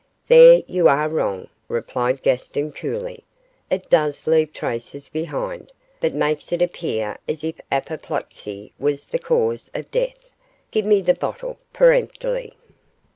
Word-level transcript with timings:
'There 0.29 0.63
you 0.65 0.87
are 0.87 1.07
wrong,' 1.07 1.47
replied 1.67 2.23
Gaston, 2.23 2.71
coolly; 2.71 3.23
'it 3.69 3.87
does 3.87 4.25
leave 4.25 4.51
traces 4.51 5.09
behind, 5.09 5.71
but 5.99 6.15
makes 6.15 6.51
it 6.51 6.59
appear 6.59 7.19
as 7.27 7.43
if 7.43 7.61
apoplexy 7.71 8.73
was 8.79 9.05
the 9.05 9.19
cause 9.19 9.69
of 9.75 9.91
death. 9.91 10.31
Give 10.71 10.85
me 10.85 11.01
the 11.03 11.13
bottle?' 11.13 11.59
peremptorily. 11.71 12.55